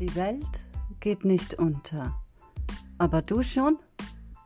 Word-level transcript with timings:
Die 0.00 0.14
Welt 0.14 0.46
geht 1.00 1.26
nicht 1.26 1.58
unter, 1.58 2.18
aber 2.96 3.20
du 3.20 3.42
schon, 3.42 3.76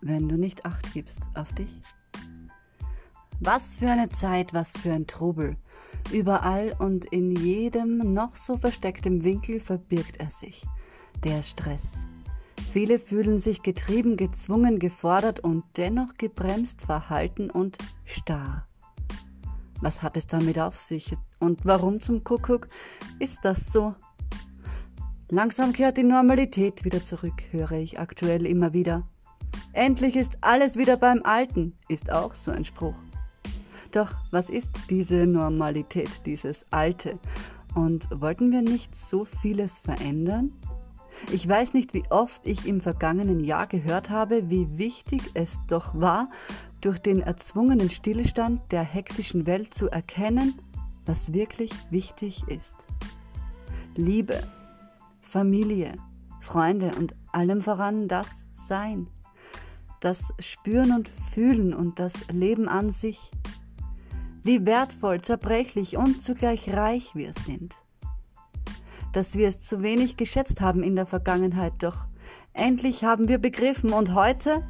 wenn 0.00 0.28
du 0.28 0.36
nicht 0.36 0.66
acht 0.66 0.92
gibst 0.92 1.20
auf 1.36 1.52
dich. 1.54 1.80
Was 3.38 3.76
für 3.76 3.88
eine 3.88 4.08
Zeit, 4.08 4.52
was 4.52 4.72
für 4.72 4.92
ein 4.92 5.06
Trubel. 5.06 5.56
Überall 6.12 6.74
und 6.80 7.04
in 7.04 7.36
jedem 7.36 7.98
noch 8.14 8.34
so 8.34 8.56
verstecktem 8.56 9.22
Winkel 9.22 9.60
verbirgt 9.60 10.16
er 10.16 10.28
sich. 10.28 10.66
Der 11.22 11.44
Stress. 11.44 11.98
Viele 12.72 12.98
fühlen 12.98 13.38
sich 13.38 13.62
getrieben, 13.62 14.16
gezwungen, 14.16 14.80
gefordert 14.80 15.38
und 15.38 15.62
dennoch 15.76 16.14
gebremst, 16.18 16.82
verhalten 16.82 17.48
und 17.48 17.78
starr. 18.04 18.66
Was 19.80 20.02
hat 20.02 20.16
es 20.16 20.26
damit 20.26 20.58
auf 20.58 20.74
sich 20.74 21.14
und 21.38 21.64
warum 21.64 22.00
zum 22.00 22.24
Kuckuck 22.24 22.66
ist 23.20 23.38
das 23.44 23.72
so? 23.72 23.94
Langsam 25.30 25.72
kehrt 25.72 25.96
die 25.96 26.02
Normalität 26.02 26.84
wieder 26.84 27.02
zurück, 27.02 27.42
höre 27.50 27.72
ich 27.72 27.98
aktuell 27.98 28.46
immer 28.46 28.74
wieder. 28.74 29.08
Endlich 29.72 30.16
ist 30.16 30.36
alles 30.42 30.76
wieder 30.76 30.96
beim 30.96 31.22
Alten, 31.24 31.72
ist 31.88 32.12
auch 32.12 32.34
so 32.34 32.50
ein 32.50 32.64
Spruch. 32.64 32.94
Doch 33.90 34.12
was 34.30 34.50
ist 34.50 34.70
diese 34.90 35.26
Normalität, 35.26 36.10
dieses 36.26 36.66
Alte? 36.70 37.18
Und 37.74 38.08
wollten 38.10 38.52
wir 38.52 38.60
nicht 38.60 38.94
so 38.94 39.24
vieles 39.24 39.80
verändern? 39.80 40.52
Ich 41.32 41.48
weiß 41.48 41.72
nicht, 41.72 41.94
wie 41.94 42.04
oft 42.10 42.46
ich 42.46 42.66
im 42.66 42.80
vergangenen 42.80 43.44
Jahr 43.44 43.66
gehört 43.66 44.10
habe, 44.10 44.50
wie 44.50 44.76
wichtig 44.76 45.22
es 45.32 45.58
doch 45.68 45.98
war, 45.98 46.28
durch 46.80 46.98
den 46.98 47.20
erzwungenen 47.20 47.88
Stillstand 47.88 48.60
der 48.72 48.82
hektischen 48.82 49.46
Welt 49.46 49.72
zu 49.72 49.88
erkennen, 49.88 50.54
was 51.06 51.32
wirklich 51.32 51.70
wichtig 51.90 52.42
ist. 52.48 52.76
Liebe, 53.96 54.42
Familie, 55.34 55.96
Freunde 56.40 56.92
und 56.96 57.16
allem 57.32 57.60
voran 57.60 58.06
das 58.06 58.46
Sein, 58.52 59.08
das 59.98 60.32
Spüren 60.38 60.92
und 60.92 61.08
Fühlen 61.08 61.74
und 61.74 61.98
das 61.98 62.28
Leben 62.28 62.68
an 62.68 62.92
sich. 62.92 63.32
Wie 64.44 64.64
wertvoll, 64.64 65.22
zerbrechlich 65.22 65.96
und 65.96 66.22
zugleich 66.22 66.72
reich 66.72 67.16
wir 67.16 67.32
sind. 67.44 67.74
Dass 69.12 69.34
wir 69.34 69.48
es 69.48 69.58
zu 69.58 69.82
wenig 69.82 70.16
geschätzt 70.16 70.60
haben 70.60 70.84
in 70.84 70.94
der 70.94 71.06
Vergangenheit, 71.06 71.72
doch 71.80 72.04
endlich 72.52 73.02
haben 73.02 73.26
wir 73.26 73.38
begriffen 73.38 73.92
und 73.92 74.14
heute? 74.14 74.62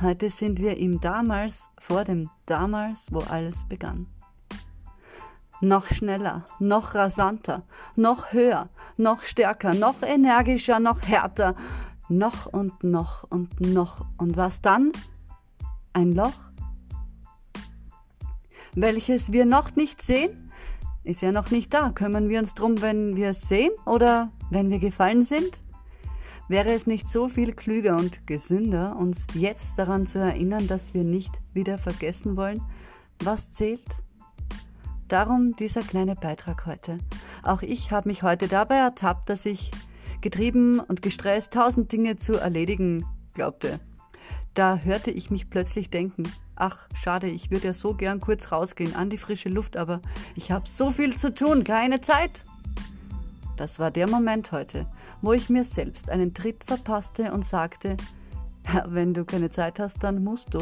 Heute 0.00 0.30
sind 0.30 0.58
wir 0.58 0.78
ihm 0.78 1.02
damals, 1.02 1.68
vor 1.78 2.04
dem 2.04 2.30
damals, 2.46 3.08
wo 3.10 3.18
alles 3.18 3.68
begann 3.68 4.06
noch 5.60 5.86
schneller, 5.86 6.44
noch 6.58 6.94
rasanter, 6.94 7.62
noch 7.96 8.32
höher, 8.32 8.68
noch 8.96 9.22
stärker, 9.22 9.74
noch 9.74 10.02
energischer, 10.02 10.78
noch 10.80 11.02
härter, 11.02 11.54
noch 12.08 12.46
und 12.46 12.84
noch 12.84 13.24
und 13.30 13.60
noch. 13.60 14.04
Und 14.18 14.36
was 14.36 14.60
dann? 14.60 14.92
Ein 15.92 16.12
Loch? 16.12 16.32
Welches 18.74 19.32
wir 19.32 19.46
noch 19.46 19.76
nicht 19.76 20.02
sehen? 20.02 20.50
Ist 21.04 21.22
ja 21.22 21.32
noch 21.32 21.50
nicht 21.50 21.72
da. 21.72 21.90
Kümmern 21.90 22.28
wir 22.28 22.40
uns 22.40 22.54
drum, 22.54 22.80
wenn 22.80 23.14
wir 23.14 23.30
es 23.30 23.42
sehen 23.42 23.70
oder 23.86 24.32
wenn 24.50 24.70
wir 24.70 24.78
gefallen 24.78 25.22
sind? 25.22 25.50
Wäre 26.48 26.72
es 26.72 26.86
nicht 26.86 27.08
so 27.08 27.28
viel 27.28 27.54
klüger 27.54 27.96
und 27.96 28.26
gesünder, 28.26 28.96
uns 28.96 29.26
jetzt 29.34 29.78
daran 29.78 30.06
zu 30.06 30.18
erinnern, 30.18 30.66
dass 30.66 30.92
wir 30.92 31.04
nicht 31.04 31.40
wieder 31.54 31.78
vergessen 31.78 32.36
wollen, 32.36 32.62
was 33.22 33.50
zählt? 33.52 33.84
Darum 35.08 35.54
dieser 35.56 35.82
kleine 35.82 36.16
Beitrag 36.16 36.66
heute. 36.66 36.98
Auch 37.42 37.62
ich 37.62 37.90
habe 37.90 38.08
mich 38.08 38.22
heute 38.22 38.48
dabei 38.48 38.76
ertappt, 38.76 39.28
dass 39.28 39.44
ich 39.46 39.70
getrieben 40.20 40.80
und 40.80 41.02
gestresst 41.02 41.52
tausend 41.52 41.92
Dinge 41.92 42.16
zu 42.16 42.34
erledigen 42.34 43.04
glaubte. 43.34 43.80
Da 44.54 44.78
hörte 44.78 45.10
ich 45.10 45.30
mich 45.30 45.50
plötzlich 45.50 45.90
denken, 45.90 46.24
ach 46.56 46.88
schade, 46.94 47.26
ich 47.26 47.50
würde 47.50 47.66
ja 47.68 47.74
so 47.74 47.94
gern 47.94 48.20
kurz 48.20 48.52
rausgehen 48.52 48.94
an 48.94 49.10
die 49.10 49.18
frische 49.18 49.48
Luft, 49.48 49.76
aber 49.76 50.00
ich 50.36 50.50
habe 50.50 50.68
so 50.68 50.90
viel 50.90 51.16
zu 51.16 51.34
tun, 51.34 51.64
keine 51.64 52.00
Zeit. 52.00 52.44
Das 53.56 53.78
war 53.78 53.90
der 53.90 54.08
Moment 54.08 54.52
heute, 54.52 54.86
wo 55.22 55.32
ich 55.32 55.50
mir 55.50 55.64
selbst 55.64 56.10
einen 56.10 56.34
Tritt 56.34 56.64
verpasste 56.64 57.32
und 57.32 57.46
sagte, 57.46 57.96
wenn 58.86 59.12
du 59.12 59.24
keine 59.24 59.50
Zeit 59.50 59.78
hast, 59.78 60.02
dann 60.02 60.24
musst 60.24 60.54
du. 60.54 60.60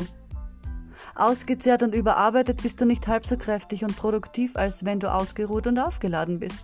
Ausgezehrt 1.14 1.82
und 1.82 1.94
überarbeitet 1.94 2.62
bist 2.62 2.80
du 2.80 2.86
nicht 2.86 3.06
halb 3.06 3.26
so 3.26 3.36
kräftig 3.36 3.84
und 3.84 3.96
produktiv, 3.96 4.56
als 4.56 4.84
wenn 4.84 5.00
du 5.00 5.12
ausgeruht 5.12 5.66
und 5.66 5.78
aufgeladen 5.78 6.40
bist. 6.40 6.60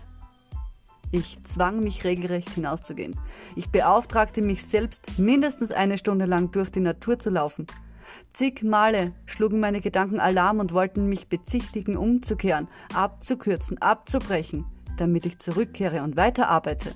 Ich 1.10 1.42
zwang 1.44 1.80
mich 1.80 2.04
regelrecht 2.04 2.50
hinauszugehen. 2.50 3.18
Ich 3.56 3.70
beauftragte 3.70 4.42
mich 4.42 4.66
selbst, 4.66 5.18
mindestens 5.18 5.72
eine 5.72 5.96
Stunde 5.96 6.26
lang 6.26 6.50
durch 6.52 6.70
die 6.70 6.80
Natur 6.80 7.18
zu 7.18 7.30
laufen. 7.30 7.66
Zig 8.32 8.62
Male 8.62 9.12
schlugen 9.26 9.60
meine 9.60 9.80
Gedanken 9.80 10.20
Alarm 10.20 10.60
und 10.60 10.72
wollten 10.72 11.08
mich 11.08 11.28
bezichtigen, 11.28 11.96
umzukehren, 11.96 12.68
abzukürzen, 12.94 13.80
abzubrechen, 13.80 14.66
damit 14.96 15.26
ich 15.26 15.38
zurückkehre 15.38 16.02
und 16.02 16.16
weiterarbeite. 16.16 16.94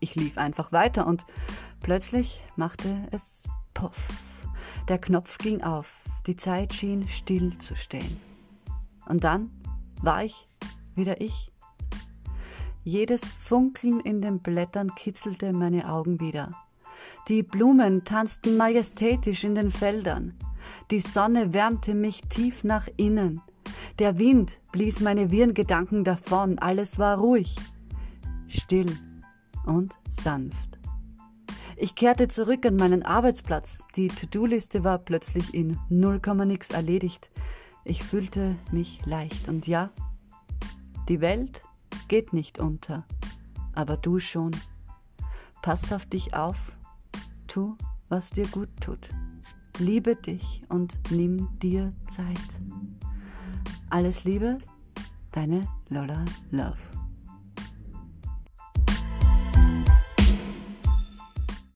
Ich 0.00 0.14
lief 0.14 0.36
einfach 0.36 0.72
weiter 0.72 1.06
und 1.06 1.24
plötzlich 1.80 2.42
machte 2.56 2.88
es 3.10 3.44
Puff. 3.74 3.96
Der 4.88 4.98
Knopf 4.98 5.38
ging 5.38 5.62
auf. 5.62 6.03
Die 6.26 6.36
Zeit 6.36 6.72
schien 6.72 7.08
still 7.08 7.58
zu 7.58 7.76
stehen. 7.76 8.16
Und 9.06 9.24
dann 9.24 9.50
war 10.02 10.24
ich 10.24 10.48
wieder 10.94 11.20
ich. 11.20 11.50
Jedes 12.82 13.32
Funkeln 13.32 14.00
in 14.00 14.20
den 14.20 14.40
Blättern 14.40 14.94
kitzelte 14.94 15.52
meine 15.52 15.90
Augen 15.90 16.20
wieder. 16.20 16.54
Die 17.28 17.42
Blumen 17.42 18.04
tanzten 18.04 18.56
majestätisch 18.56 19.44
in 19.44 19.54
den 19.54 19.70
Feldern. 19.70 20.34
Die 20.90 21.00
Sonne 21.00 21.52
wärmte 21.52 21.94
mich 21.94 22.22
tief 22.22 22.64
nach 22.64 22.88
innen. 22.96 23.40
Der 23.98 24.18
Wind 24.18 24.58
blies 24.72 25.00
meine 25.00 25.30
wirren 25.30 25.54
Gedanken 25.54 26.04
davon. 26.04 26.58
Alles 26.58 26.98
war 26.98 27.18
ruhig, 27.18 27.56
still 28.48 28.98
und 29.66 29.94
sanft. 30.10 30.73
Ich 31.76 31.94
kehrte 31.94 32.28
zurück 32.28 32.64
an 32.66 32.76
meinen 32.76 33.02
Arbeitsplatz. 33.02 33.84
Die 33.96 34.08
To-Do-Liste 34.08 34.84
war 34.84 34.98
plötzlich 34.98 35.54
in 35.54 35.78
0, 35.88 36.20
nix 36.46 36.70
erledigt. 36.70 37.30
Ich 37.84 38.02
fühlte 38.02 38.56
mich 38.70 39.04
leicht 39.04 39.48
und 39.48 39.66
ja, 39.66 39.90
die 41.08 41.20
Welt 41.20 41.62
geht 42.08 42.32
nicht 42.32 42.58
unter, 42.58 43.04
aber 43.74 43.96
du 43.96 44.20
schon. 44.20 44.52
Pass 45.62 45.92
auf 45.92 46.06
dich 46.06 46.34
auf, 46.34 46.72
tu, 47.46 47.76
was 48.08 48.30
dir 48.30 48.46
gut 48.48 48.68
tut. 48.80 49.10
Liebe 49.78 50.16
dich 50.16 50.62
und 50.68 50.98
nimm 51.10 51.48
dir 51.58 51.92
Zeit. 52.08 52.38
Alles 53.90 54.24
Liebe, 54.24 54.58
deine 55.32 55.66
Lola 55.88 56.24
Love. 56.50 57.03